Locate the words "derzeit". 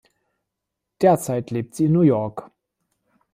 1.01-1.51